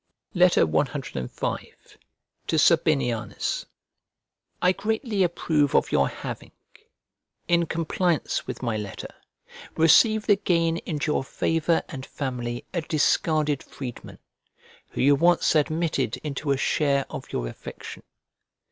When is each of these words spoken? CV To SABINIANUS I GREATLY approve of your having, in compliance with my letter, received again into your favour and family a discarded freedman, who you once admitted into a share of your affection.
CV 0.35 1.71
To 2.47 2.57
SABINIANUS 2.57 3.67
I 4.59 4.71
GREATLY 4.71 5.21
approve 5.21 5.75
of 5.75 5.91
your 5.91 6.07
having, 6.07 6.49
in 7.47 7.67
compliance 7.67 8.47
with 8.47 8.63
my 8.63 8.77
letter, 8.77 9.13
received 9.77 10.27
again 10.27 10.77
into 10.87 11.11
your 11.11 11.23
favour 11.23 11.83
and 11.87 12.03
family 12.03 12.65
a 12.73 12.81
discarded 12.81 13.61
freedman, 13.61 14.17
who 14.89 15.01
you 15.01 15.13
once 15.13 15.53
admitted 15.53 16.17
into 16.23 16.49
a 16.49 16.57
share 16.57 17.05
of 17.11 17.31
your 17.31 17.47
affection. 17.47 18.01